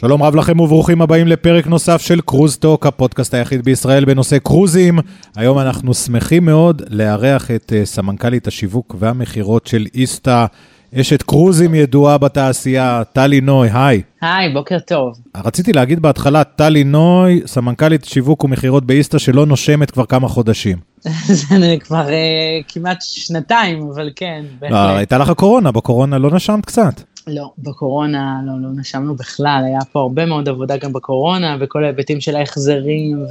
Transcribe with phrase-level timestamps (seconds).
[0.00, 4.98] שלום רב לכם וברוכים הבאים לפרק נוסף של קרוז טוק, הפודקאסט היחיד בישראל בנושא קרוזים.
[5.36, 10.46] היום אנחנו שמחים מאוד לארח את uh, סמנכ"לית השיווק והמכירות של איסתא,
[11.00, 14.02] אשת קרוזים ידועה בתעשייה, טלי נוי, היי.
[14.20, 15.12] היי, בוקר טוב.
[15.36, 20.78] רציתי להגיד בהתחלה, טלי נוי, סמנכ"לית שיווק ומכירות באיסתא שלא נושמת כבר כמה חודשים.
[21.58, 24.76] זה כבר uh, כמעט שנתיים, אבל כן, בהחלט.
[24.76, 27.15] לא, הייתה לך הקורונה, בקורונה לא נשמת קצת.
[27.28, 32.20] לא, בקורונה לא, לא נשמנו בכלל, היה פה הרבה מאוד עבודה גם בקורונה, וכל ההיבטים
[32.20, 33.26] של ההחזרים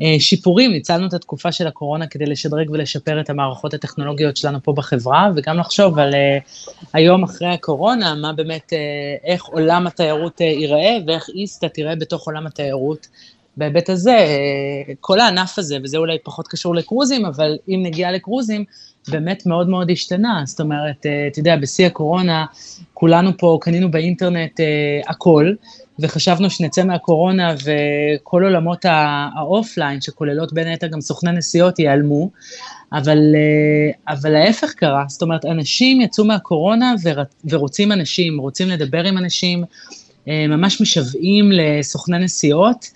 [0.00, 5.30] והשיפורים, ניצלנו את התקופה של הקורונה כדי לשדרג ולשפר את המערכות הטכנולוגיות שלנו פה בחברה,
[5.36, 10.96] וגם לחשוב על uh, היום אחרי הקורונה, מה באמת, uh, איך עולם התיירות uh, ייראה,
[11.06, 13.08] ואיך איסתא תראה בתוך עולם התיירות.
[13.56, 14.26] בהיבט הזה,
[15.00, 18.64] כל הענף הזה, וזה אולי פחות קשור לקרוזים, אבל אם נגיע לקרוזים,
[19.08, 20.42] באמת מאוד מאוד השתנה.
[20.46, 22.44] זאת אומרת, אה, אתה יודע, בשיא הקורונה,
[22.94, 25.52] כולנו פה קנינו באינטרנט אה, הכל,
[25.98, 32.30] וחשבנו שנצא מהקורונה וכל עולמות האופליין, שכוללות בין היתר גם סוכני נסיעות, ייעלמו.
[32.92, 36.94] אבל, אה, אבל ההפך קרה, זאת אומרת, אנשים יצאו מהקורונה
[37.44, 39.64] ורוצים אנשים, רוצים לדבר עם אנשים,
[40.26, 42.86] ממש משוועים לסוכני נסיעות.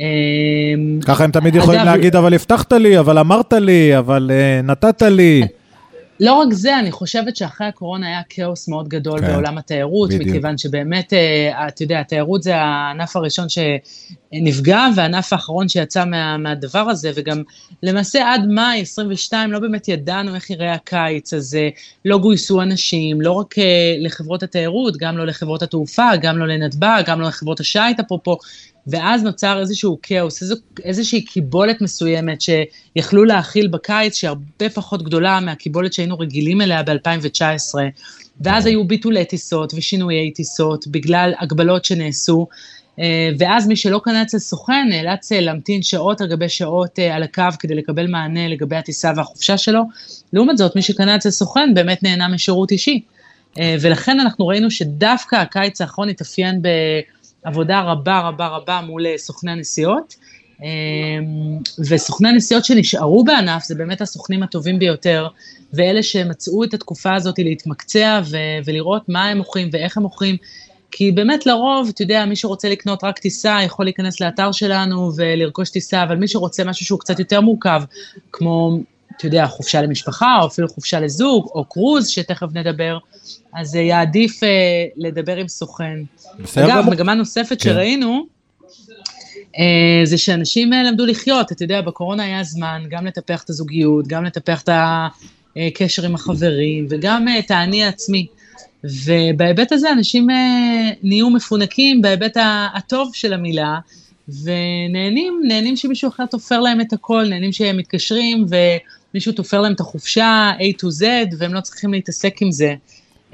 [0.00, 4.66] אמ, ככה הם תמיד יכולים אגב, להגיד, אבל הבטחת לי, אבל אמרת לי, אבל uh,
[4.66, 5.46] נתת לי.
[6.20, 10.28] לא רק זה, אני חושבת שאחרי הקורונה היה כאוס מאוד גדול כן, בעולם התיירות, בדיוק.
[10.28, 11.16] מכיוון שבאמת, uh,
[11.68, 17.42] אתה יודע, התיירות זה הענף הראשון שנפגע, והענף האחרון שיצא מה, מהדבר הזה, וגם
[17.82, 21.58] למעשה עד מאי 22 לא באמת ידענו איך יראה הקיץ, אז
[22.04, 23.60] לא גויסו אנשים, לא רק uh,
[23.98, 28.38] לחברות התיירות, גם לא לחברות התעופה, גם לא לנתב"ג, גם לא לחברות השיט, אפרופו,
[28.86, 35.40] ואז נוצר איזשהו כאוס, איזו, איזושהי קיבולת מסוימת שיכלו להכיל בקיץ, שהיא הרבה פחות גדולה
[35.40, 37.74] מהקיבולת שהיינו רגילים אליה ב-2019,
[38.40, 42.46] ואז היו ביטולי טיסות ושינויי טיסות בגלל הגבלות שנעשו,
[43.00, 47.16] אה, ואז מי שלא קנה אצל סוכן נאלץ אה, להמתין שעות על גבי שעות אה,
[47.16, 49.82] על הקו כדי לקבל מענה לגבי הטיסה והחופשה שלו.
[50.32, 53.00] לעומת זאת, מי שקנה אצל סוכן באמת נהנה משירות אישי.
[53.80, 56.68] ולכן אנחנו ראינו שדווקא הקיץ האחרון התאפיין ב...
[57.46, 60.14] עבודה רבה רבה רבה מול אה, סוכני הנסיעות.
[60.62, 61.58] אמ,
[61.88, 65.28] וסוכני הנסיעות שנשארו בענף זה באמת הסוכנים הטובים ביותר,
[65.72, 70.36] ואלה שמצאו את התקופה הזאת להתמקצע ו- ולראות מה הם מוכרים ואיך הם מוכרים,
[70.90, 75.70] כי באמת לרוב, אתה יודע, מי שרוצה לקנות רק טיסה יכול להיכנס לאתר שלנו ולרכוש
[75.70, 77.82] טיסה, אבל מי שרוצה משהו שהוא קצת יותר מורכב,
[78.32, 78.78] כמו,
[79.16, 82.98] אתה יודע, חופשה למשפחה, או אפילו חופשה לזוג, או קרוז, שתכף נדבר,
[83.54, 84.46] אז יעדיף uh,
[84.96, 85.98] לדבר עם סוכן.
[86.38, 87.70] בסדר אגב, מגמה נוספת כן.
[87.70, 88.26] שראינו,
[89.40, 89.58] uh,
[90.04, 94.24] זה שאנשים uh, למדו לחיות, אתה יודע, בקורונה היה זמן גם לטפח את הזוגיות, גם
[94.24, 94.68] לטפח את
[95.56, 98.26] הקשר עם החברים, וגם את האני העצמי.
[98.84, 100.32] ובהיבט הזה אנשים uh,
[101.02, 102.36] נהיו מפונקים בהיבט
[102.74, 103.78] הטוב של המילה,
[104.42, 108.46] ונהנים, נהנים שמישהו אחר תופר להם את הכל, נהנים שהם מתקשרים
[109.14, 111.04] ומישהו תופר להם את החופשה A to Z,
[111.38, 112.74] והם לא צריכים להתעסק עם זה.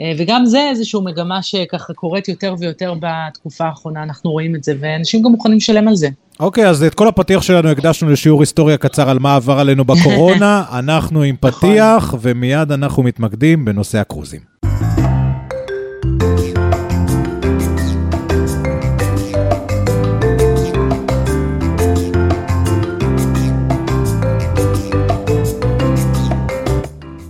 [0.00, 4.75] אה, וגם זה איזושהי מגמה שככה קורית יותר ויותר בתקופה האחרונה, אנחנו רואים את זה,
[4.81, 6.09] ואנשים גם מוכנים לשלם על זה.
[6.41, 9.84] אוקיי, okay, אז את כל הפתיח שלנו הקדשנו לשיעור היסטוריה קצר על מה עבר עלינו
[9.84, 11.50] בקורונה, אנחנו עם נכון.
[11.50, 14.51] פתיח, ומיד אנחנו מתמקדים בנושא הקרוזים.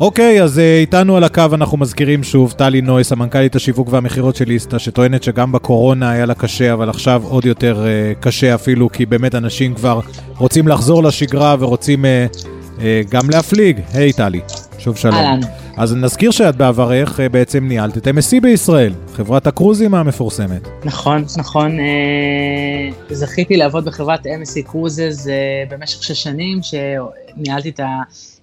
[0.03, 4.45] אוקיי, אז אה, איתנו על הקו אנחנו מזכירים שוב, טלי נויס, המנכ"לית השיווק והמכירות של
[4.45, 9.07] ליסטה, שטוענת שגם בקורונה היה לה קשה, אבל עכשיו עוד יותר uh, קשה אפילו, כי
[9.07, 10.01] באמת אנשים כבר
[10.39, 12.79] רוצים לחזור לשגרה ורוצים uh,
[13.11, 13.81] גם להפליג.
[13.95, 14.41] היי hey, טלי,
[14.79, 15.15] שוב שלום.
[15.15, 15.41] אהלן.
[15.77, 20.69] אז נזכיר שאת בעברך בעצם ניהלת את MSC בישראל, חברת הקרוזים המפורסמת.
[20.85, 21.79] נכון, נכון.
[21.79, 25.31] Uh, זכיתי לעבוד בחברת MSC קרוזס uh,
[25.71, 27.81] במשך שש שנים, שניהלתי את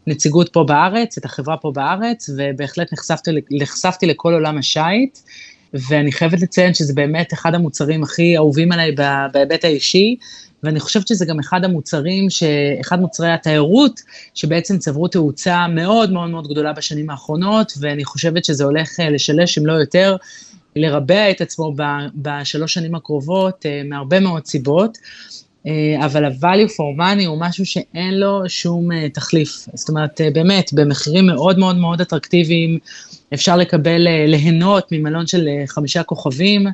[0.07, 5.19] נציגות פה בארץ, את החברה פה בארץ, ובהחלט נחשפתי, נחשפתי לכל עולם השיט,
[5.73, 8.95] ואני חייבת לציין שזה באמת אחד המוצרים הכי אהובים עליי
[9.33, 10.15] בהיבט האישי,
[10.63, 12.43] ואני חושבת שזה גם אחד המוצרים, ש...
[12.81, 14.01] אחד מוצרי התיירות,
[14.33, 19.57] שבעצם צברו תאוצה מאוד מאוד מאוד גדולה בשנים האחרונות, ואני חושבת שזה הולך אה, לשלש,
[19.57, 20.15] אם לא יותר,
[20.75, 21.73] לרבע את עצמו
[22.15, 24.97] בשלוש שנים הקרובות, אה, מהרבה מאוד סיבות.
[25.67, 29.67] אה, אבל ה-value for money הוא משהו שאין לו שום אה, תחליף.
[29.73, 32.79] זאת אומרת, אה, באמת, במחירים מאוד מאוד מאוד אטרקטיביים,
[33.33, 36.67] אפשר לקבל, ליהנות ממלון של חמישה כוכבים,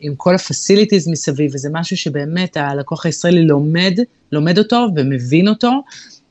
[0.00, 3.98] עם כל ה-facilities מסביב, וזה משהו שבאמת הלקוח הישראלי לומד,
[4.32, 5.70] לומד אותו ומבין אותו,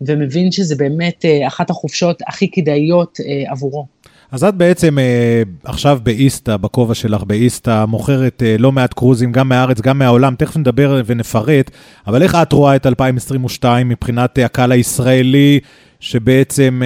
[0.01, 3.17] ומבין שזה באמת אחת החופשות הכי כדאיות
[3.47, 3.85] עבורו.
[4.31, 9.49] אז את בעצם אה, עכשיו באיסתא, בכובע שלך באיסתא, מוכרת אה, לא מעט קרוזים, גם
[9.49, 11.71] מהארץ, גם מהעולם, תכף נדבר ונפרט,
[12.07, 15.59] אבל איך את רואה את 2022 מבחינת אה, הקהל הישראלי,
[15.99, 16.81] שבעצם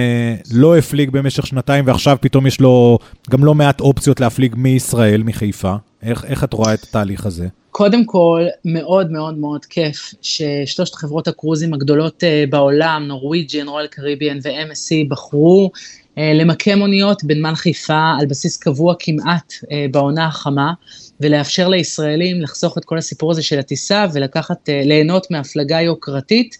[0.52, 2.98] לא הפליג במשך שנתיים, ועכשיו פתאום יש לו
[3.30, 5.74] גם לא מעט אופציות להפליג מישראל, מחיפה?
[6.02, 7.46] איך, איך את רואה את התהליך הזה?
[7.70, 15.08] קודם כל, מאוד מאוד מאוד כיף ששלושת חברות הקרוזים הגדולות בעולם, נורוויג'ין, רויאל קריביאן ו-MSC,
[15.08, 15.70] בחרו
[16.16, 20.72] למקם אוניות בנמל חיפה על בסיס קבוע כמעט uh, בעונה החמה,
[21.20, 26.58] ולאפשר לישראלים לחסוך את כל הסיפור הזה של הטיסה ולקחת, uh, ליהנות מהפלגה יוקרתית.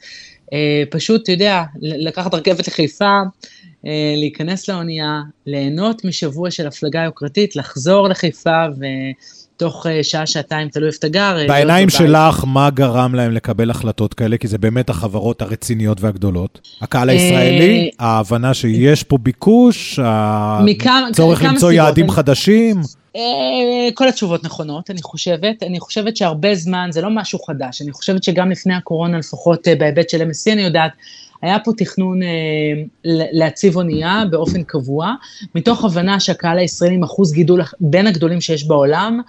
[0.90, 3.20] פשוט, אתה יודע, לקחת רכבת לחיפה,
[4.16, 8.84] להיכנס לאונייה, ליהנות משבוע של הפלגה יוקרתית, לחזור לחיפה ו...
[9.56, 11.36] תוך אה, שעה, שעתיים, תלוי איפה אתה גר.
[11.38, 14.36] אה, בעיניים שלך, מה גרם להם לקבל החלטות כאלה?
[14.36, 16.68] כי זה באמת החברות הרציניות והגדולות.
[16.82, 19.98] הקהל הישראלי, אה, ההבנה שיש פה ביקוש,
[21.08, 22.80] הצורך למצוא יעדים חדשים.
[23.94, 25.62] כל התשובות נכונות, אני חושבת.
[25.62, 27.82] אני חושבת שהרבה זמן, זה לא משהו חדש.
[27.82, 30.92] אני חושבת שגם לפני הקורונה, לפחות בהיבט של MSC, אני יודעת,
[31.42, 32.28] היה פה תכנון אה,
[33.32, 35.14] להציב אונייה באופן קבוע,
[35.54, 39.20] מתוך הבנה שהקהל הישראלי עם אחוז גידול בין הגדולים שיש בעולם,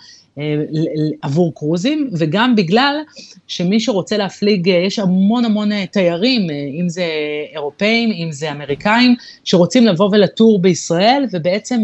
[1.22, 2.96] עבור קרוזים, וגם בגלל
[3.48, 6.48] שמי שרוצה להפליג, אה, יש המון המון אה, תיירים,
[6.82, 7.06] אם זה
[7.54, 11.84] אירופאים, אם זה אמריקאים, שרוצים לבוא ולטור בישראל, ובעצם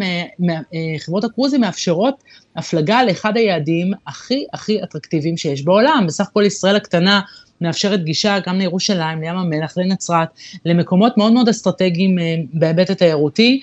[0.98, 2.24] חברות הקרוזים מאפשרות
[2.56, 6.04] הפלגה לאחד היעדים הכי הכי אטרקטיביים שיש בעולם.
[6.08, 7.22] בסך הכל ישראל הקטנה
[7.62, 10.28] מאפשרת גישה גם לירושלים, לים המלח, לנצרת,
[10.66, 12.18] למקומות מאוד מאוד אסטרטגיים
[12.54, 13.62] בהיבט התיירותי.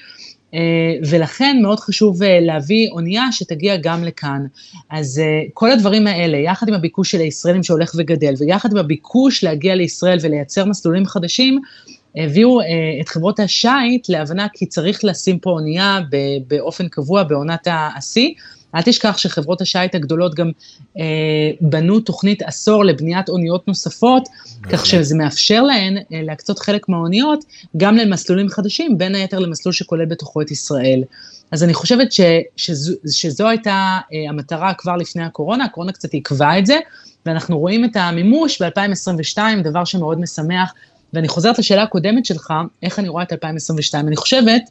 [0.55, 0.61] אה,
[1.11, 4.47] ולכן מאוד חשוב אה, להביא אונייה שתגיע גם לכאן.
[4.91, 9.45] אז אה, כל הדברים האלה, יחד עם הביקוש של הישראלים שהולך וגדל, ויחד עם הביקוש
[9.45, 11.61] להגיע לישראל ולייצר מסלולים חדשים,
[12.17, 12.61] הביאו
[13.01, 16.01] את חברות השיט להבנה כי צריך לשים פה אונייה
[16.47, 18.35] באופן קבוע בעונת השיא.
[18.75, 20.51] אל תשכח שחברות השיט הגדולות גם
[20.99, 21.03] אה,
[21.61, 24.29] בנו תוכנית עשור לבניית אוניות נוספות,
[24.63, 27.45] כך שזה מאפשר להן אה, להקצות חלק מהאוניות
[27.77, 31.03] גם למסלולים חדשים, בין היתר למסלול שכולל בתוכו את ישראל.
[31.51, 32.21] אז אני חושבת ש,
[32.57, 36.79] שזו, שזו הייתה אה, המטרה כבר לפני הקורונה, הקורונה קצת עיכבה את זה,
[37.27, 40.73] ואנחנו רואים את המימוש ב-2022, דבר שמאוד משמח.
[41.13, 42.53] ואני חוזרת לשאלה הקודמת שלך,
[42.83, 44.09] איך אני רואה את 2022.
[44.09, 44.63] אני חושבת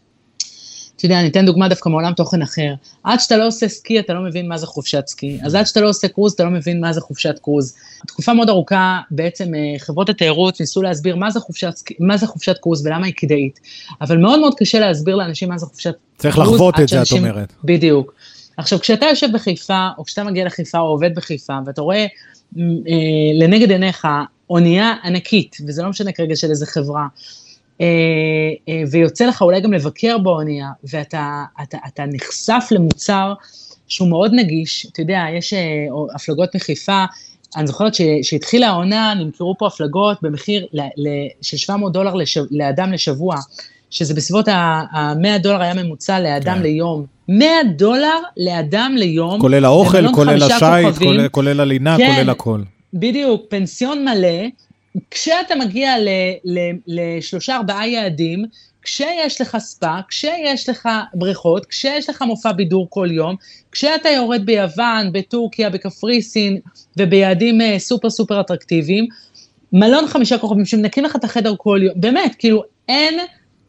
[1.00, 2.74] אתה יודע, אני אתן דוגמה דווקא מעולם תוכן אחר.
[3.04, 5.40] עד שאתה לא עושה סקי, אתה לא מבין מה זה חופשת סקי.
[5.44, 7.76] אז עד שאתה לא עושה קרוז, אתה לא מבין מה זה חופשת קרוז.
[8.08, 12.58] תקופה מאוד ארוכה, בעצם אה, חברות התיירות ניסו להסביר מה זה חופשת, מה זה חופשת
[12.58, 13.60] קרוז ולמה היא כדאית.
[14.02, 16.48] אבל מאוד מאוד קשה להסביר לאנשים מה זה חופשת צריך קרוז.
[16.48, 17.54] צריך לחוות את זה, את אומרת.
[17.64, 18.14] בדיוק.
[18.58, 22.06] עכשיו, כשאתה יושב בחיפה, או כשאתה מגיע לחיפה או עובד בחיפה, ואתה רואה
[22.58, 22.64] אה,
[23.34, 24.08] לנגד עיניך
[24.50, 27.08] אונייה ענקית, וזה לא משנה כרגע של איזה חברה,
[28.92, 33.34] ויוצא לך אולי גם לבקר באונייה, ואתה אתה, אתה נחשף למוצר
[33.88, 35.60] שהוא מאוד נגיש, אתה יודע, יש אה,
[36.16, 37.06] הפלגות מחיפה,
[37.58, 40.68] אני זוכרת שהתחילה העונה, נמכרו פה הפלגות במחיר
[41.42, 43.36] של 700 דולר לשב, לאדם לשבוע,
[43.90, 46.62] שזה בסביבות ה-100 דולר היה ממוצע לאדם כן.
[46.62, 47.06] ליום.
[47.28, 49.42] 100 דולר לאדם ליום.
[49.42, 52.62] כולל האוכל, כולל השייט, כולל, כולל הלינה, כן, כולל הכל.
[52.94, 54.48] בדיוק, פנסיון מלא,
[55.12, 55.94] כשאתה מגיע
[56.88, 58.46] לשלושה ארבעה יעדים,
[58.82, 63.36] כשיש לך ספא, כשיש לך בריכות, כשיש לך מופע בידור כל יום,
[63.72, 66.60] כשאתה יורד ביוון, בטורקיה, בקפריסין
[66.98, 69.08] וביעדים אה, סופר סופר אטרקטיביים,
[69.74, 73.20] מלון חמישה כוכבים שמנקים לך את החדר כל יום, באמת, כאילו אין,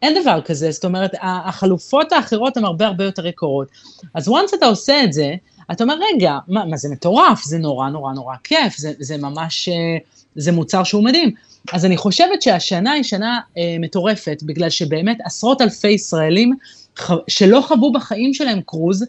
[0.02, 3.68] אין דבר כזה, זאת אומרת, החלופות האחרות הן הרבה הרבה יותר יקרות.
[4.14, 5.35] אז once אתה עושה את זה,
[5.73, 9.68] אתה אומר, רגע, מה, מה זה מטורף, זה נורא נורא נורא כיף, זה, זה ממש...
[9.68, 11.30] Uh, זה מוצר שהוא מדהים.
[11.72, 16.54] אז אני חושבת שהשנה היא שנה אה, מטורפת, בגלל שבאמת עשרות אלפי ישראלים
[16.99, 19.04] ח, שלא חוו בחיים שלהם קרוז,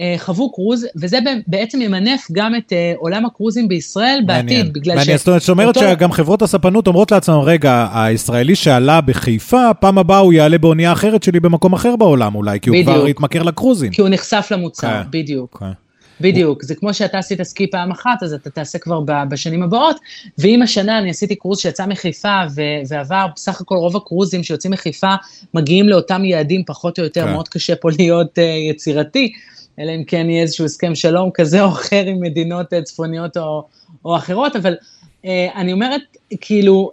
[0.00, 4.96] אה, חוו קרוז, וזה בעצם ימנף גם את אה, עולם הקרוזים בישראל מעניין, בעתיד, בגלל
[4.96, 5.24] מעניין, ש...
[5.24, 5.80] זאת אומרת אותו...
[5.80, 11.22] שגם חברות הספנות אומרות לעצמם, רגע, הישראלי שעלה בחיפה, פעם הבאה הוא יעלה באונייה אחרת
[11.22, 12.88] שלי במקום אחר בעולם אולי, כי בדיוק.
[12.88, 13.92] הוא כבר יתמכר לקרוזים.
[13.92, 15.04] כי הוא נחשף למוצר, okay.
[15.04, 15.10] כן.
[15.10, 15.62] בדיוק.
[15.62, 15.89] Okay.
[16.20, 19.96] בדיוק, זה כמו שאתה עשית סקי פעם אחת, אז אתה תעשה כבר בשנים הבאות,
[20.38, 22.40] ואם השנה אני עשיתי קרוז שיצא מחיפה
[22.88, 25.14] ועבר, בסך הכל רוב הקרוזים שיוצאים מחיפה
[25.54, 27.32] מגיעים לאותם יעדים פחות או יותר, כן.
[27.32, 29.32] מאוד קשה פה להיות uh, יצירתי,
[29.78, 33.66] אלא אם כן יהיה איזשהו הסכם שלום כזה או אחר עם מדינות uh, צפוניות או,
[34.04, 34.74] או אחרות, אבל
[35.22, 36.02] uh, אני אומרת,
[36.40, 36.90] כאילו,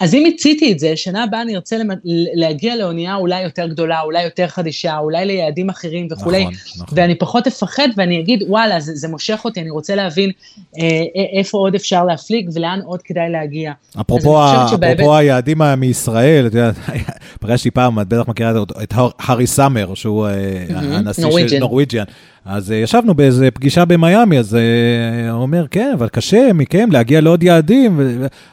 [0.00, 1.76] אז אם מיציתי את זה, שנה הבאה אני ארצה
[2.34, 6.98] להגיע לאונייה אולי יותר גדולה, אולי יותר חדישה, אולי ליעדים אחרים וכולי, נכון, נכון.
[6.98, 10.30] ואני פחות אפחד ואני אגיד, וואלה, זה, זה מושך אותי, אני רוצה להבין
[10.78, 13.72] אה, אה איפה עוד אפשר להפליג ולאן עוד כדאי להגיע.
[14.00, 15.04] אפרופו, אפרופו שבהיבט...
[15.10, 16.74] היעדים מישראל, את יודעת,
[17.40, 20.32] פגשתי פעם, את בטח מכירה את הארי סאמר, שהוא אה,
[20.76, 22.04] הנשיא של נורוויג'יאן.
[22.44, 24.58] אז uh, ישבנו באיזה פגישה במיאמי, אז
[25.30, 28.00] הוא אומר, כן, אבל קשה מכם להגיע לעוד יעדים.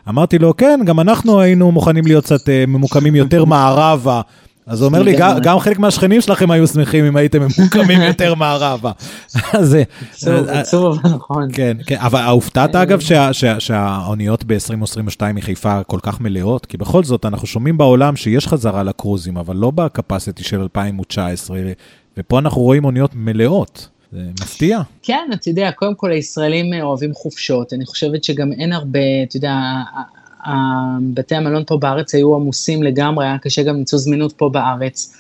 [0.10, 4.22] אמרתי לו, כן, גם אנחנו היינו מוכנים להיות קצת uh, ממוקמים יותר מערבה.
[4.68, 8.36] אז הוא אומר לי, גם, גם חלק מהשכנים שלכם היו שמחים אם הייתם ממוקמים יותר
[8.36, 8.92] מערבה.
[9.54, 9.78] אז...
[10.48, 11.48] עצוב, נכון.
[11.54, 13.00] כן, כן, אבל הופתעת אגב
[13.60, 16.66] שהאוניות ב-2022 מחיפה כל כך מלאות?
[16.66, 21.60] כי בכל זאת, אנחנו שומעים בעולם שיש חזרה לקרוזים, אבל לא בקפסיטי של 2019,
[22.18, 23.88] ופה אנחנו רואים אוניות מלאות.
[24.12, 24.80] זה מפתיע.
[25.04, 29.56] כן, אתה יודע, קודם כל הישראלים אוהבים חופשות, אני חושבת שגם אין הרבה, אתה יודע,
[31.14, 35.14] בתי המלון פה בארץ היו עמוסים לגמרי, היה קשה גם למצוא זמינות פה בארץ.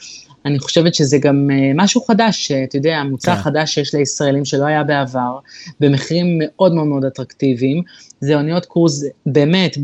[0.46, 3.42] אני חושבת שזה גם אה, משהו חדש, אתה יודע, מוצר כן.
[3.42, 5.38] חדש שיש לישראלים שלא היה בעבר,
[5.80, 7.84] במחירים מאוד מאוד מאוד אטרקטיביים.
[8.20, 9.77] זה אוניות קרוז באמת,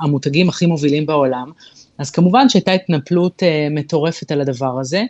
[0.00, 1.50] המותגים הכי מובילים בעולם.
[1.98, 5.02] אז כמובן שהייתה התנפלות uh, מטורפת על הדבר הזה.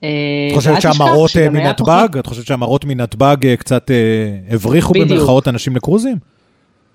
[0.00, 2.08] את חושבת שהמראות אה, מנתב"ג?
[2.18, 6.16] את חושבת שהמראות מנתב"ג אה, קצת אה, הבריחו במרכאות אנשים לקרוזים?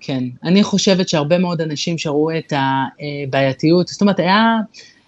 [0.00, 4.56] כן, אני חושבת שהרבה מאוד אנשים שראו את הבעייתיות, זאת אומרת, היה,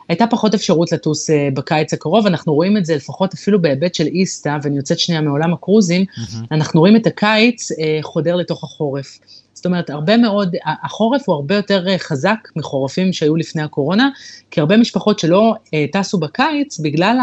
[0.08, 4.56] הייתה פחות אפשרות לטוס בקיץ הקרוב, אנחנו רואים את זה לפחות אפילו בהיבט של איסתא,
[4.62, 6.36] ואני יוצאת שנייה מעולם הקרוזים, mm-hmm.
[6.52, 7.68] אנחנו רואים את הקיץ
[8.02, 9.18] חודר לתוך החורף.
[9.58, 14.08] זאת אומרת, הרבה מאוד, החורף הוא הרבה יותר אה, חזק מחורפים שהיו לפני הקורונה,
[14.50, 17.18] כי הרבה משפחות שלא אה, טסו בקיץ, בגלל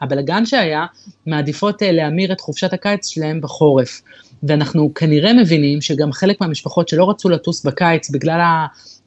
[0.00, 0.86] הבלגן שהיה,
[1.26, 4.02] מעדיפות אה, להמיר את חופשת הקיץ שלהם בחורף.
[4.42, 8.40] ואנחנו כנראה מבינים שגם חלק מהמשפחות שלא רצו לטוס בקיץ בגלל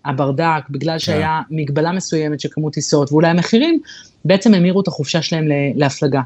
[0.05, 0.99] הברדק, בגלל כן.
[0.99, 3.79] שהיה מגבלה מסוימת של כמות טיסות, ואולי המחירים,
[4.25, 6.21] בעצם המירו את החופשה שלהם להפלגה.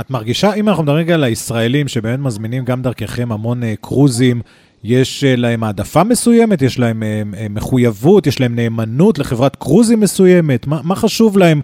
[0.00, 4.42] את מרגישה, אם אנחנו מדברים רגע על הישראלים שבאמת מזמינים גם דרככם המון קרוזים,
[4.84, 10.00] יש אה, להם העדפה מסוימת, יש להם אה, אה, מחויבות, יש להם נאמנות לחברת קרוזים
[10.00, 11.60] מסוימת, מה, מה חשוב להם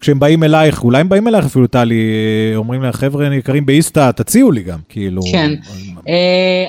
[0.00, 2.02] כשהם באים אלייך, אולי הם באים אלייך אפילו, טלי,
[2.56, 5.22] אומרים לה, חבר'ה יקרים באיסתא, תציעו לי גם, כאילו...
[5.32, 5.54] כן,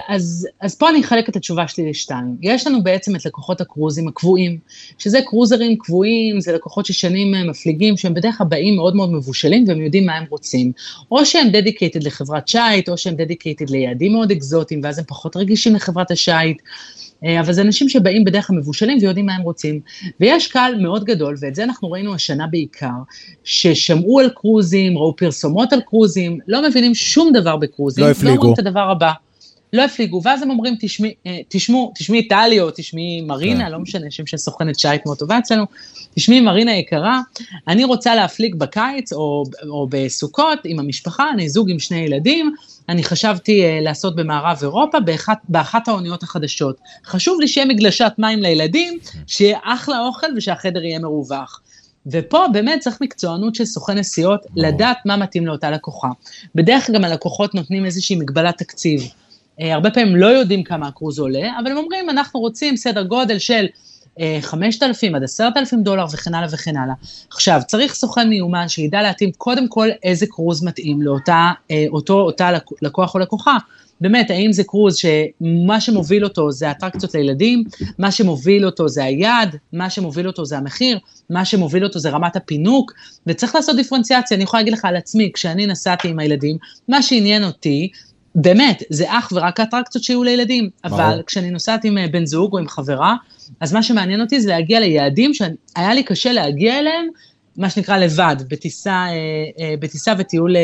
[0.07, 2.35] אז, אז פה אני אחלק את התשובה שלי לשתיים.
[2.41, 4.57] יש לנו בעצם את לקוחות הקרוזים הקבועים,
[4.97, 9.81] שזה קרוזרים קבועים, זה לקוחות ששנים מפליגים, שהם בדרך כלל באים מאוד מאוד מבושלים והם
[9.81, 10.71] יודעים מה הם רוצים.
[11.11, 15.75] או שהם dedicated לחברת שיט, או שהם dedicated ליעדים מאוד אקזוטיים, ואז הם פחות רגישים
[15.75, 16.61] לחברת השייט.
[17.25, 19.79] אה, אבל זה אנשים שבאים בדרך כלל מבושלים ויודעים מה הם רוצים.
[20.19, 22.87] ויש קהל מאוד גדול, ואת זה אנחנו ראינו השנה בעיקר,
[23.43, 28.03] ששמעו על קרוזים, ראו פרסומות על קרוזים, לא מבינים שום דבר בקרוזים.
[28.03, 28.35] לא הפליגו.
[28.35, 29.11] לא אומרים את הדבר הבא.
[29.73, 33.71] לא הפליגו, ואז הם אומרים, תשמעי, אה, תשמעו, תשמעי טלי או תשמעי מרינה, כן.
[33.71, 35.65] לא משנה, שם של סוכנת שיט מאוד טובה אצלנו,
[36.15, 37.21] תשמעי מרינה יקרה,
[37.67, 42.55] אני רוצה להפליג בקיץ או, או בסוכות עם המשפחה, אני זוג עם שני ילדים,
[42.89, 46.77] אני חשבתי uh, לעשות במערב אירופה באחת, באחת האוניות החדשות.
[47.05, 51.61] חשוב לי שיהיה מגלשת מים לילדים, שיהיה אחלה אוכל ושהחדר יהיה מרווח.
[52.07, 56.09] ופה באמת צריך מקצוענות של סוכן נסיעות, לדעת מה מתאים לאותה לקוחה.
[56.55, 59.01] בדרך כלל גם הלקוחות נותנים איזושהי מגבלת תקציב.
[59.01, 63.39] Uh, הרבה פעמים לא יודעים כמה הקרוז עולה, אבל הם אומרים, אנחנו רוצים סדר גודל
[63.39, 63.65] של
[64.41, 66.93] 5,000 עד 10,000 דולר וכן הלאה וכן הלאה.
[67.31, 72.49] עכשיו, צריך סוכן מיומן שידע להתאים קודם כל איזה קרוז מתאים לאותה אה, אותו, אותה
[72.81, 73.57] לקוח או לקוחה.
[74.01, 77.63] באמת, האם זה קרוז שמה שמוביל אותו זה אטרקציות לילדים,
[77.97, 80.99] מה שמוביל אותו זה היעד, מה שמוביל אותו זה המחיר,
[81.29, 82.93] מה שמוביל אותו זה רמת הפינוק,
[83.27, 84.35] וצריך לעשות דיפרנציאציה.
[84.35, 87.89] אני יכולה להגיד לך על עצמי, כשאני נסעתי עם הילדים, מה שעניין אותי,
[88.35, 92.57] באמת, זה אך ורק האטרקציות שיהיו לילדים, אבל כשאני נוסעת עם אה, בן זוג או
[92.59, 93.15] עם חברה,
[93.59, 97.07] אז מה שמעניין אותי זה להגיע ליעדים שהיה לי קשה להגיע אליהם,
[97.57, 99.13] מה שנקרא לבד, בטיסה, אה,
[99.59, 100.55] אה, בטיסה וטיול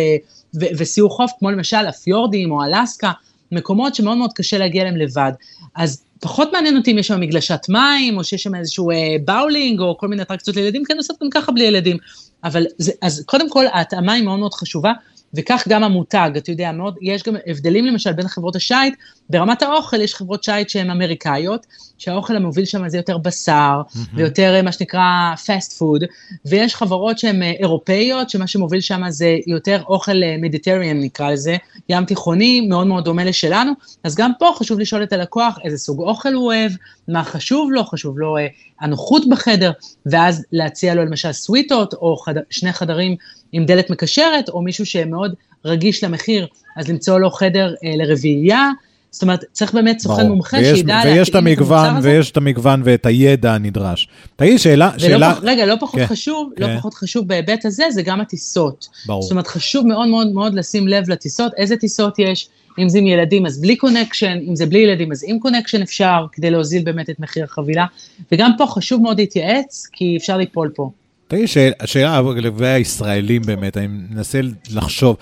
[0.54, 3.12] וסיור חוף, כמו למשל הפיורדים או אלסקה,
[3.52, 5.32] מקומות שמאוד מאוד קשה להגיע אליהם לבד.
[5.76, 8.90] אז פחות מעניין אותי אם יש שם מגלשת מים, או שיש שם איזשהו
[9.26, 11.98] באולינג, או כל מיני אטרקציות לילדים, כי אני עושה גם ככה בלי ילדים.
[12.44, 14.94] אבל זה, אז קודם כל, ההתאמה היא מאוד מאוד חשובה,
[15.34, 18.96] וכך גם המותג, אתה יודע, מאוד, יש גם הבדלים למשל בין חברות השייט,
[19.30, 21.66] ברמת האוכל יש חברות שייט שהן אמריקאיות,
[21.98, 24.00] שהאוכל המוביל שם זה יותר בשר, mm-hmm.
[24.14, 26.06] ויותר אה, מה שנקרא fast food,
[26.46, 31.58] ויש חברות שהן אה, אירופאיות, שמה שמוביל שם זה יותר אוכל מדיטריאן אה, נקרא לזה,
[31.90, 33.72] ים תיכוני, מאוד מאוד דומה לשלנו,
[34.04, 36.72] אז גם פה חשוב לשאול את הלקוח איזה סוג אוכל הוא אוהב,
[37.08, 38.38] מה חשוב לו, חשוב לו
[38.80, 39.72] הנוחות בחדר,
[40.06, 42.34] ואז להציע לו למשל סוויטות, או חד...
[42.50, 43.16] שני חדרים
[43.52, 45.34] עם דלת מקשרת, או מישהו שמאוד
[45.66, 46.48] רגיש למחיר,
[46.78, 48.72] אז למצוא לו חדר אה, לרביעייה,
[49.12, 53.54] זאת אומרת, צריך באמת סוכן מומחה שידע להתאים את המגוון, ויש את המגוון ואת הידע
[53.54, 54.08] הנדרש.
[54.36, 54.92] תגיד, שאלה...
[54.98, 55.36] שאלה...
[55.36, 56.74] פח, רגע, לא פחות כן, חשוב, לא כן.
[56.74, 58.88] לא פחות חשוב בהיבט הזה, זה גם הטיסות.
[59.06, 59.22] ברור.
[59.22, 63.08] זאת אומרת, חשוב מאוד מאוד מאוד לשים לב לטיסות, איזה טיסות יש, אם זה עם
[63.08, 67.10] ילדים אז בלי connection, אם זה בלי ילדים אז עם connection אפשר, כדי להוזיל באמת
[67.10, 67.86] את מחיר החבילה.
[68.32, 70.90] וגם פה חשוב מאוד להתייעץ, כי אפשר ליפול פה.
[71.28, 71.48] תגיד,
[71.86, 74.40] שאלה לגבי הישראלים באמת, אני מנסה
[74.74, 75.16] לחשוב,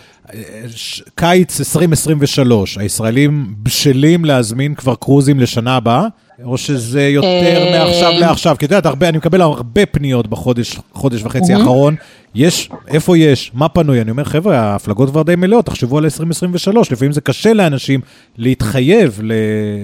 [1.15, 6.07] קיץ 2023, הישראלים בשלים להזמין כבר קרוזים לשנה הבאה?
[6.43, 8.55] או שזה יותר אה, מעכשיו לעכשיו?
[8.59, 11.95] כי את יודעת, אני מקבל הרבה פניות בחודש, חודש וחצי האחרון.
[12.35, 13.51] יש, איפה יש?
[13.53, 14.01] מה פנוי?
[14.01, 16.91] אני אומר, חבר'ה, ההפלגות כבר די מלאות, תחשבו על 2023.
[16.91, 18.01] לפעמים זה קשה לאנשים
[18.37, 19.21] להתחייב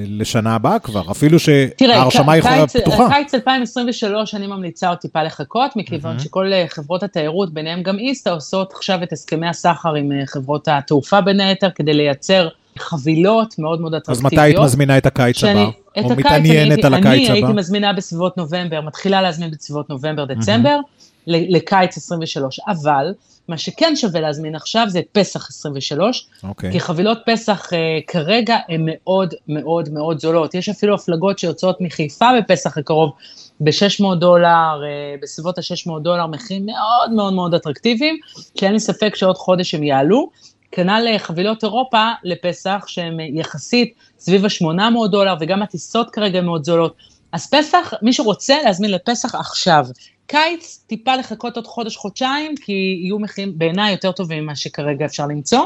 [0.07, 3.09] לשנה הבאה כבר, אפילו שההרשמה יכולה פתוחה.
[3.09, 8.31] קיץ 2023 אני ממליצה עוד טיפה לחכות, מכיוון שכל אה, חברות התיירות, ביניהם גם איסטה,
[8.31, 12.47] עושות עכשיו את הסכמי הסחר עם אה, חברות התעופה בין היתר, כדי לייצר
[12.79, 14.33] חבילות מאוד מאוד אטרקטיביות.
[14.33, 15.69] אז מתי היית מזמינה את הקיץ הבא?
[15.97, 17.11] או מתעניינת על הקיץ הבא?
[17.11, 20.79] אני הייתי מזמינה בסביבות נובמבר, מתחילה להזמין בסביבות נובמבר-דצמבר,
[21.27, 22.59] לקיץ 23.
[22.67, 23.13] אבל,
[23.47, 26.47] מה שכן שווה להזמין עכשיו זה פסח 23, okay.
[26.47, 26.71] אוקיי.
[26.71, 27.75] כי חבילות פסח uh,
[28.07, 30.55] כרגע הן מאוד מאוד מאוד זולות.
[30.55, 33.11] יש אפילו הפלגות שיוצאות מחיפה בפסח הקרוב
[33.59, 38.17] ב-600 דולר, uh, בסביבות ה-600 דולר, מחירים מאוד מאוד מאוד אטרקטיביים,
[38.59, 40.29] שאין לי ספק שעוד חודש הם יעלו.
[40.71, 46.63] כנ"ל אה, חבילות אירופה לפסח, שהן אה, יחסית סביב ה-800 דולר, וגם הטיסות כרגע מאוד
[46.63, 46.95] זולות.
[47.31, 49.85] אז פסח, מי שרוצה להזמין לפסח עכשיו.
[50.25, 55.65] קיץ, טיפה לחכות עוד חודש-חודשיים, כי יהיו מחירים בעיניי יותר טובים ממה שכרגע אפשר למצוא,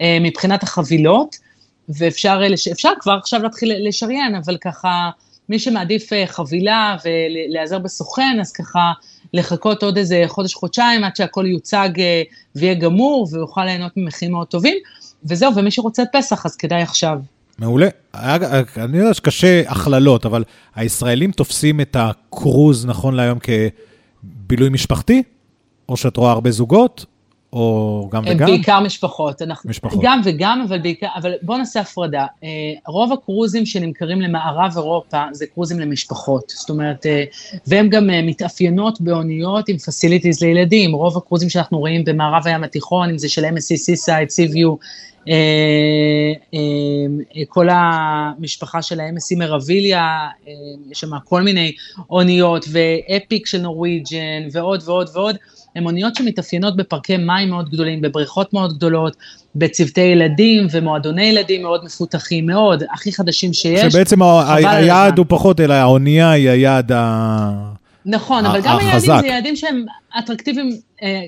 [0.00, 1.36] אה, מבחינת החבילות,
[1.88, 2.40] ואפשר
[2.72, 5.10] אפשר כבר עכשיו להתחיל לשריין, אבל ככה,
[5.48, 8.92] מי שמעדיף חבילה ולהיעזר בסוכן, אז ככה
[9.34, 12.22] לחכות עוד איזה חודש-חודשיים עד שהכל יוצג אה,
[12.56, 14.76] ויהיה גמור ויוכל ליהנות ממחירים מאוד טובים.
[15.24, 17.20] וזהו, ומי שרוצה פסח, אז כדאי עכשיו.
[17.58, 17.88] מעולה.
[18.14, 25.22] אני יודע שקשה הכללות, אבל הישראלים תופסים את הקרוז נכון להיום כבילוי משפחתי?
[25.88, 27.06] או שאת רואה הרבה זוגות?
[27.52, 28.46] או גם וגם?
[28.46, 29.42] בעיקר משפחות.
[29.42, 30.00] אנחנו, משפחות.
[30.02, 32.26] גם וגם, אבל בעיקר, אבל בואו נעשה הפרדה.
[32.44, 32.48] אה,
[32.86, 36.52] רוב הקרוזים שנמכרים למערב אירופה זה קרוזים למשפחות.
[36.56, 37.24] זאת אומרת, אה,
[37.66, 40.92] והן גם אה, מתאפיינות באוניות עם פסיליטיז לילדים.
[40.92, 44.76] רוב הקרוזים שאנחנו רואים במערב הים התיכון, אם זה של MSC, Seaside, Seaview,
[47.48, 50.28] כל המשפחה של ה-MSC מרביליה,
[50.90, 51.72] יש שם כל מיני
[52.10, 55.36] אוניות, ואפיק של נורוויג'ן, ועוד ועוד ועוד.
[55.76, 59.16] הן אוניות שמתאפיינות בפארקי מים מאוד גדולים, בבריכות מאוד גדולות,
[59.54, 63.92] בצוותי ילדים ומועדוני ילדים מאוד מפותחים מאוד, הכי חדשים שיש.
[63.92, 67.71] שבעצם היעד הוא פחות, אלא האונייה היא היעד ה...
[68.06, 69.84] נכון, אבל גם היעדים זה יעדים שהם
[70.18, 70.70] אטרקטיביים,
[71.02, 71.20] אה,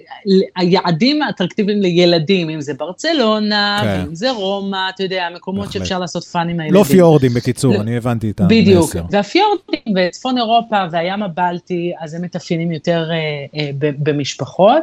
[0.57, 4.05] היעדים אטרקטיביים לילדים, אם זה ברצלונה, כן.
[4.09, 6.81] אם זה רומא, אתה יודע, מקומות שאפשר לעשות fun עם הילדים.
[6.81, 8.55] לא פיורדים בקיצור, אני הבנתי את המסר.
[8.55, 13.17] בדיוק, והפיורדים בצפון אירופה והים הבלטי, אז הם מתאפיינים יותר אה,
[13.61, 14.83] אה, במשפחות.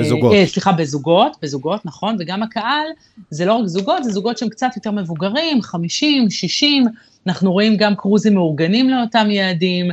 [0.00, 0.32] בזוגות.
[0.46, 2.86] סליחה, בזוגות, בזוגות, נכון, וגם הקהל,
[3.30, 6.84] זה לא רק זוגות, זה זוגות שהם קצת יותר מבוגרים, 50, 60,
[7.26, 9.90] אנחנו רואים גם קרוזים מאורגנים לאותם יעדים.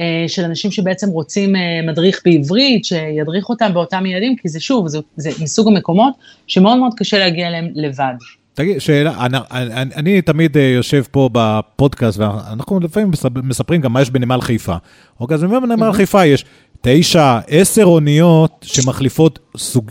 [0.00, 4.88] אה, של אנשים שבעצם רוצים אה, מדריך בעברית, שידריך אותם באותם ילדים, כי זה שוב,
[4.88, 6.14] זה, זה מסוג המקומות
[6.46, 8.14] שמאוד מאוד קשה להגיע אליהם לבד.
[8.54, 13.10] תגיד, שאלה, אני, אני, אני תמיד אה, יושב פה בפודקאסט, ואנחנו לפעמים
[13.42, 14.76] מספרים גם מה יש בנמל חיפה.
[15.20, 16.44] אוקיי, אז בנמל חיפה יש
[16.80, 19.90] תשע, עשר אוניות שמחליפות, סוג,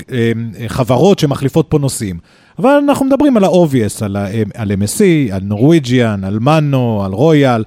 [0.68, 2.20] חברות שמחליפות פה נוסעים.
[2.60, 4.18] אבל אנחנו מדברים על ה-obvious, על,
[4.54, 7.64] על MSC, על נורוויג'יאן, על מנו, על רויאל.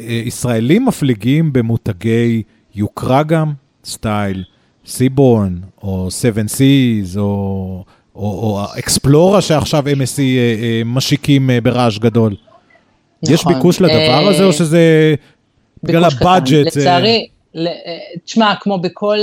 [0.00, 2.42] ישראלים מפליגים במותגי
[2.74, 3.52] יוקרה גם,
[3.84, 4.44] סטייל
[4.86, 7.84] Seabourn, או 7 Seas, או,
[8.14, 10.24] או, Explora שעכשיו MSC אה,
[10.62, 12.34] אה, משיקים אה, ברעש גדול.
[13.22, 13.34] נכון.
[13.34, 15.14] יש ביקוש לדבר הזה, או שזה
[15.82, 16.66] בגלל הבאג'ט?
[16.66, 17.26] לצערי,
[18.24, 19.18] תשמע, כמו בכל...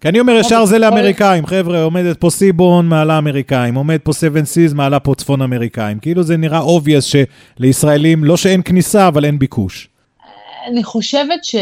[0.00, 4.40] כי אני אומר, ישר זה לאמריקאים, חבר'ה, עומדת פה סיבון, מעלה אמריקאים, עומד פה 7
[4.40, 5.98] Seas, מעלה פה צפון אמריקאים.
[5.98, 7.16] כאילו זה נראה obvious
[7.58, 9.88] שלישראלים, לא שאין כניסה, אבל אין ביקוש.
[10.66, 11.54] אני חושבת ש...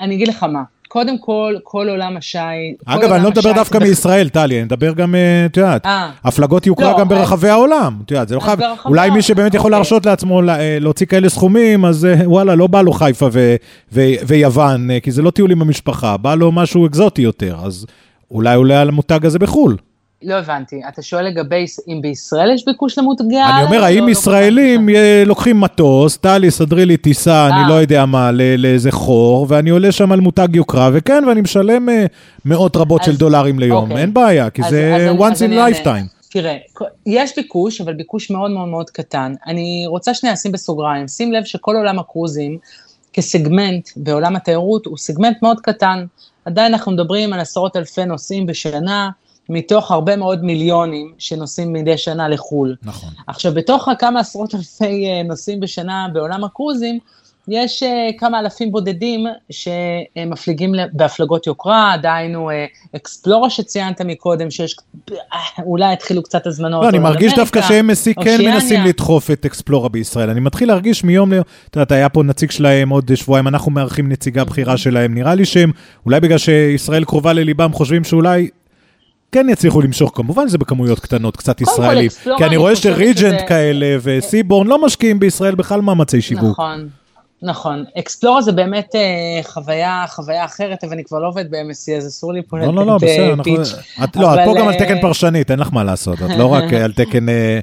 [0.00, 2.38] אני אגיד לך מה, קודם כל, כל עולם השי...
[2.86, 6.10] אגב, אני לא מדבר דווקא מישראל, טלי, אני מדבר גם, אה, את יודעת, אה.
[6.24, 9.70] הפלגות יוקרה לא, גם ברחבי העולם, את יודעת, זה לא חייב, אולי מי שבאמת יכול
[9.70, 9.78] אוקיי.
[9.78, 13.28] להרשות לעצמו אה, להוציא כאלה סכומים, אז וואלה, לא בא לו חיפה
[13.92, 17.86] ויוון, כי זה לא טיול עם המשפחה, בא לו משהו אקזוטי יותר, אז
[18.30, 19.76] אולי עולה על המותג הזה בחו"ל.
[20.22, 24.88] לא הבנתי, אתה שואל לגבי אם בישראל יש ביקוש למותגי אני אומר, האם לא ישראלים
[25.26, 27.68] לוקחים מטוס, טלי, סדרי לי טיסה, אני אה.
[27.68, 32.06] לא יודע מה, לאיזה חור, ואני עולה שם על מותג יוקרה, וכן, ואני משלם אה,
[32.44, 34.02] מאות רבות של דולרים ליום, אוקיי.
[34.02, 36.18] אין בעיה, כי זה once in lifetime.
[36.30, 36.56] תראה,
[37.06, 39.34] יש ביקוש, אבל ביקוש מאוד מאוד מאוד קטן.
[39.46, 42.58] אני רוצה שנייה לשים בסוגריים, שים לב שכל עולם הקרוזים,
[43.12, 46.04] כסגמנט בעולם התיירות, הוא סגמנט מאוד קטן.
[46.44, 49.10] עדיין אנחנו מדברים על עשרות אלפי נוסעים בשנה,
[49.48, 52.76] מתוך הרבה מאוד מיליונים שנוסעים מדי שנה לחו"ל.
[52.82, 53.10] נכון.
[53.26, 56.98] עכשיו, בתוך הכמה עשרות אלפי אה, נוסעים בשנה בעולם הקרוזים,
[57.48, 57.86] יש uh,
[58.18, 62.50] כמה אלפים בודדים שמפליגים בהפלגות יוקרה, דהיינו
[62.96, 64.76] אקספלורה שציינת מקודם, שיש,
[65.64, 66.82] אולי התחילו קצת הזמנות.
[66.82, 67.90] לא, אני מרגיש דווקא שהם
[68.24, 70.30] כן מנסים לדחוף את אקספלורה בישראל.
[70.30, 74.08] אני מתחיל להרגיש מיום ליום, את יודעת, היה פה נציג שלהם עוד שבועיים, אנחנו מארחים
[74.08, 75.72] נציגה בכירה שלהם, נראה לי שהם,
[76.06, 78.48] אולי בגלל שישראל קרובה לליבם, חושבים שאולי
[79.32, 82.10] כן יצליחו למשוך, כמובן זה בכמויות קטנות, קצת ישראלים.
[82.38, 86.50] כי אני רואה שריג'נט כאלה וסיבורן לא משקיעים בישראל בכלל מאמצי שיווק.
[86.50, 86.88] נכון.
[87.42, 92.06] נכון, אקספלורה זה באמת אה, חוויה, חוויה אחרת, אבל אני כבר לא עובד ב-MSC, אז
[92.06, 93.62] אסור לי פה לתת לא, לא, לא, בסדר, אנחנו...
[94.04, 96.46] את, לא, את פה גם על תקן אה, פרשנית, אין לך מה לעשות, את לא
[96.46, 97.58] רק על תקן אה,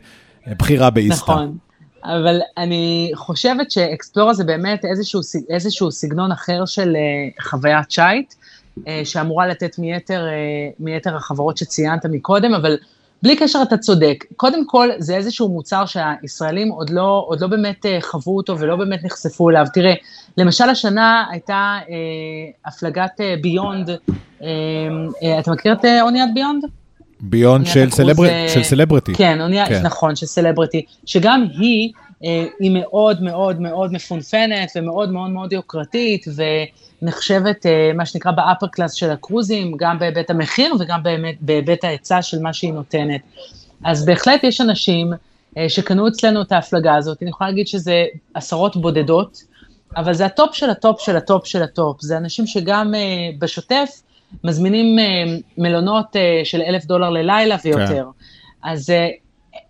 [0.57, 1.31] בחירה באיסטה.
[1.31, 1.57] נכון,
[2.03, 8.44] אבל אני חושבת שאקספלורה זה באמת איזשהו, איזשהו סגנון אחר של אה, חוויית שייט, אה,
[9.03, 10.31] שאמורה לתת מיתר, אה,
[10.79, 12.77] מיתר החברות שציינת מקודם, אבל
[13.23, 14.23] בלי קשר אתה צודק.
[14.35, 18.75] קודם כל, זה איזשהו מוצר שהישראלים עוד לא, עוד לא באמת אה, חוו אותו ולא
[18.75, 19.65] באמת נחשפו אליו.
[19.73, 19.93] תראה,
[20.37, 21.95] למשל השנה הייתה אה,
[22.65, 23.97] הפלגת אה, Beyond, אה,
[25.23, 26.63] אה, אתה מכיר את אה, אוניית Beyond?
[27.19, 28.25] Beyond של, סלבר...
[28.25, 29.13] אה, של סלבריטי.
[29.13, 29.81] כן, אונייה, כן.
[29.83, 36.25] נכון, של סלבריטי, שגם היא, אה, היא מאוד מאוד מאוד מפונפנת ומאוד מאוד מאוד יוקרתית,
[36.35, 36.43] ו...
[37.01, 41.83] נחשבת אה, מה שנקרא ב upper class של הקרוזים, גם בהיבט המחיר וגם באמת בהיבט
[41.83, 43.21] ההיצע של מה שהיא נותנת.
[43.83, 45.13] אז בהחלט יש אנשים
[45.57, 49.43] אה, שקנו אצלנו את ההפלגה הזאת, אני יכולה להגיד שזה עשרות בודדות,
[49.95, 52.99] אבל זה הטופ של הטופ של הטופ של הטופ, זה אנשים שגם אה,
[53.39, 54.01] בשוטף
[54.43, 54.97] מזמינים
[55.57, 57.87] מלונות של אלף דולר ללילה ויותר.
[57.87, 58.69] כן.
[58.69, 58.93] אז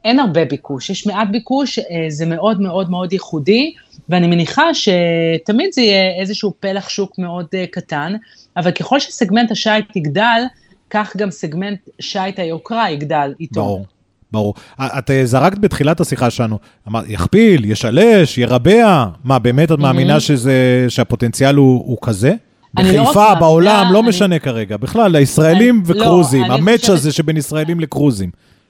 [0.05, 3.73] אין הרבה ביקוש, יש מעט ביקוש, זה מאוד מאוד מאוד ייחודי,
[4.09, 8.13] ואני מניחה שתמיד זה יהיה איזשהו פלח שוק מאוד אה, קטן,
[8.57, 10.41] אבל ככל שסגמנט השייט יגדל,
[10.89, 13.61] כך גם סגמנט שייט היוקרה יגדל איתו.
[13.61, 13.85] ברור.
[14.31, 14.53] ברור.
[14.79, 20.85] את אה, זרקת בתחילת השיחה שלנו, אמרת, יכפיל, ישלש, ירבע, מה, באמת את מאמינה שזה,
[20.89, 22.33] שהפוטנציאל הוא, הוא כזה?
[22.77, 24.09] לא בחיפה, לא בעולם, לא אני...
[24.09, 26.95] משנה כרגע, בכלל, לישראלים אני, לא, וקרוזים, לא, המאץ' חושבת...
[26.95, 28.29] הזה שבין ישראלים לקרוזים.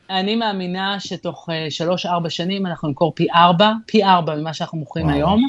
[0.10, 5.06] אני מאמינה שתוך אה, שלוש-ארבע שנים אנחנו נמכור פי ארבע, פי ארבע ממה שאנחנו מוכרים
[5.06, 5.18] וואו.
[5.18, 5.42] היום.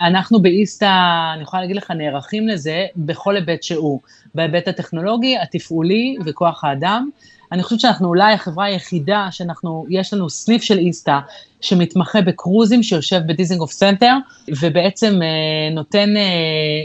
[0.00, 4.00] אנחנו באיסטה, אני יכולה להגיד לך, נערכים לזה בכל היבט שהוא,
[4.34, 7.10] בהיבט הטכנולוגי, התפעולי וכוח האדם.
[7.52, 11.20] אני חושבת שאנחנו אולי החברה היחידה שאנחנו, יש לנו סניף של איסתא
[11.60, 14.14] שמתמחה בקרוזים, שיושב בדיזינגוף סנטר,
[14.60, 16.22] ובעצם אה, נותן אה,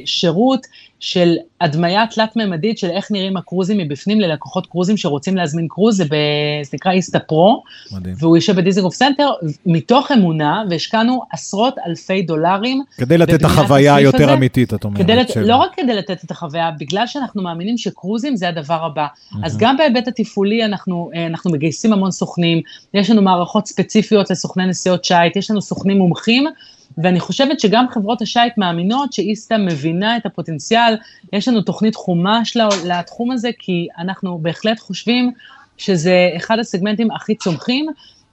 [0.06, 0.68] שירות
[1.04, 6.16] של הדמיה תלת-ממדית של איך נראים הקרוזים מבפנים ללקוחות קרוזים שרוצים להזמין קרוז, זה, ב,
[6.64, 8.16] זה נקרא איסתא פרו, מדהים.
[8.20, 9.30] והוא יושב בדיזינגוף סנטר,
[9.66, 12.84] מתוך אמונה, והשקענו עשרות אלפי דולרים.
[12.98, 14.98] כדי לתת את החוויה היותר הזה, אמיתית, את אומרת.
[14.98, 15.36] כדי לת...
[15.36, 19.08] לא רק כדי לתת את החוויה, בגלל שאנחנו מאמינים שקרוזים זה הדבר הבא.
[19.08, 19.38] Mm-hmm.
[19.44, 22.62] אז גם בהיבט התפעולי אנחנו, אה, אנחנו מגייסים המון סוכנים,
[22.94, 26.48] יש לנו מערכות ספציפיות לסוכני נסיעות שייט, יש לנו סוכנים מומחים,
[26.98, 30.98] ואני חושבת שגם חברות השייט מאמינות שאיסטה מבינה את הפוטנציאל,
[31.34, 35.32] יש לנו תוכנית חומש לתחום הזה, כי אנחנו בהחלט חושבים
[35.78, 37.86] שזה אחד הסגמנטים הכי צומחים,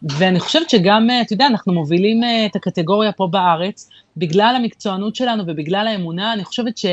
[0.03, 5.43] ואני חושבת שגם, אתה יודע, אנחנו מובילים אה, את הקטגוריה פה בארץ, בגלל המקצוענות שלנו
[5.47, 6.87] ובגלל האמונה, אני חושבת ש...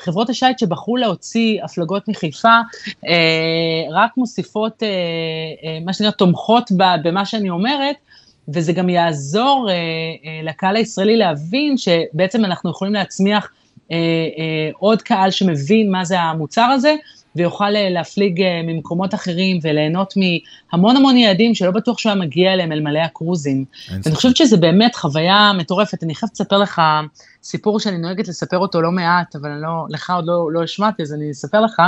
[0.00, 2.58] חברות השייט שבחרו להוציא הפלגות מחיפה,
[3.06, 4.88] אה, רק מוסיפות, אה,
[5.64, 6.70] אה, מה שנקרא, תומכות
[7.02, 7.96] במה שאני אומרת,
[8.48, 13.50] וזה גם יעזור אה, אה, לקהל הישראלי להבין שבעצם אנחנו יכולים להצמיח
[13.92, 16.94] אה, אה, עוד קהל שמבין מה זה המוצר הזה,
[17.36, 22.52] ויוכל אה, להפליג אה, ממקומות אחרים וליהנות מהמון המון יעדים שלא בטוח שהוא היה מגיע
[22.52, 23.64] אליהם אלמלא הקרוזים.
[24.06, 26.02] אני חושבת שזה באמת חוויה מטורפת.
[26.02, 26.82] אני חייבת לספר לך
[27.42, 31.12] סיפור שאני נוהגת לספר אותו לא מעט, אבל לא, לך עוד לא, לא השמעתי, אז
[31.12, 31.82] אני אספר לך.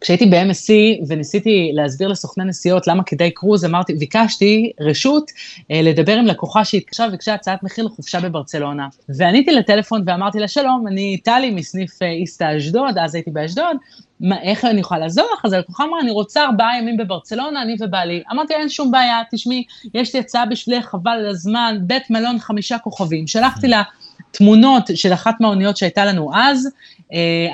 [0.00, 0.72] כשהייתי ב-MSC
[1.08, 5.30] וניסיתי להסביר לסוכני נסיעות למה כדאי קרוז, אמרתי, ביקשתי רשות
[5.70, 8.88] אה, לדבר עם לקוחה שהתקשרה וביקשה הצעת מחיר לחופשה בברצלונה.
[9.08, 13.76] ועניתי לטלפון ואמרתי לה, שלום, אני טלי מסניף אה, איסטה אשדוד, אז הייתי באשדוד,
[14.20, 15.44] מה, איך אני יכולה לעזור לך?
[15.44, 18.22] אז הלקוחה אמרה, אני רוצה ארבעה ימים בברצלונה, אני ובעלי.
[18.32, 22.78] אמרתי, אין שום בעיה, תשמעי, יש לי הצעה בשבילך, חבל על הזמן, בית מלון חמישה
[22.78, 23.26] כוכבים.
[23.26, 23.82] שלחתי לה
[24.30, 26.68] תמונות של אחת מהאוניות שהייתה לנו אז,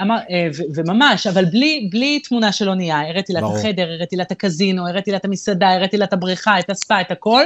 [0.03, 4.23] אמר, אה, וממש, אבל בלי, בלי תמונה של אונייה, הראיתי לה את החדר, הראיתי לה
[4.23, 7.43] את הקזינו, הראיתי לה את המסעדה, הראיתי לה את הבריכה, את הספה, את הכל,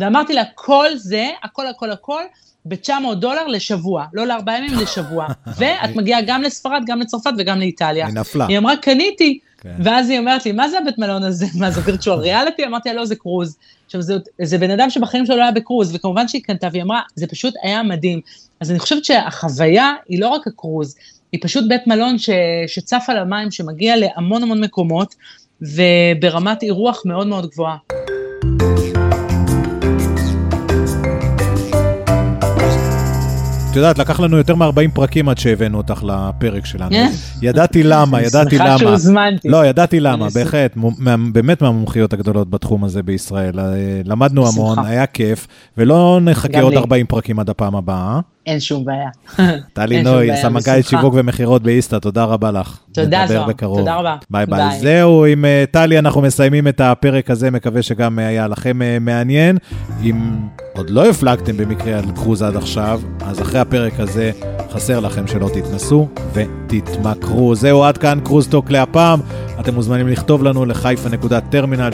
[0.00, 2.22] ואמרתי לה, כל זה, הכל, הכל, הכל,
[2.64, 5.26] ב-900 דולר לשבוע, לא לארבעה ימים, לשבוע.
[5.58, 8.06] ואת מגיעה גם לספרד, גם לצרפת וגם לאיטליה.
[8.06, 8.46] היא נפלה.
[8.46, 9.38] היא אמרה, קניתי.
[9.60, 9.74] כן.
[9.84, 11.46] ואז היא אומרת לי, מה זה הבית מלון הזה?
[11.60, 12.66] מה זה וירטואל ריאליטי?
[12.66, 13.56] אמרתי לה, לא, זה קרוז.
[13.86, 17.00] עכשיו, זה, זה בן אדם שבחיים שלו לא היה בקרוז, וכמובן שהיא קנתה, והיא אמרה,
[17.14, 18.20] זה פשוט היה מדהים.
[18.60, 20.96] אז אני חושבת שהחוויה היא לא רק הקרוז,
[21.32, 22.30] היא פשוט בית מלון ש,
[22.66, 25.14] שצף על המים, שמגיע להמון המון מקומות,
[25.62, 27.76] וברמת אירוח מאוד מאוד גבוהה.
[33.70, 36.96] את יודעת, לקח לנו יותר מ-40 פרקים עד שהבאנו אותך לפרק שלנו.
[36.96, 37.06] אה?
[37.42, 38.66] ידעתי למה, ידעתי למה.
[38.66, 39.48] שמחה שהוזמנתי.
[39.48, 40.76] לא, ידעתי למה, בהחלט,
[41.32, 43.60] באמת מהמומחיות הגדולות בתחום הזה בישראל.
[43.60, 43.64] אה,
[44.04, 45.46] למדנו המון, היה כיף,
[45.78, 48.20] ולא נחכה עוד 40 פרקים עד הפעם הבאה.
[48.48, 49.10] אין שום בעיה.
[49.72, 52.78] טלי נוי, סמנכ"לית שיווק ומכירות באיסתא, תודה רבה לך.
[52.92, 54.16] תודה זוהר, תודה רבה.
[54.30, 54.80] ביי ביי.
[54.80, 59.58] זהו, עם אה, טלי אנחנו מסיימים את הפרק הזה, מקווה שגם היה לכם מעניין.
[60.04, 60.14] אם
[60.78, 64.30] עוד לא הפלגתם במקרה על קרוז עד עכשיו, אז אחרי הפרק הזה
[64.70, 67.54] חסר לכם שלא תתנסו ותתמכרו.
[67.54, 69.20] זהו, עד כאן קרוז טוק להפעם.
[69.60, 71.90] אתם מוזמנים לכתוב לנו לחיפה.טרמינל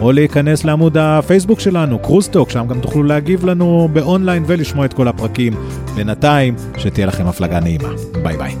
[0.00, 4.94] או להיכנס לעמוד הפייסבוק שלנו, קרוז טוק, שם גם תוכלו להגיב לנו באונליין ולשמוע את
[4.94, 5.52] כל הפרקים.
[5.94, 7.88] בינתיים, שתהיה לכם הפלגה נעימה.
[8.22, 8.56] ביי ביי.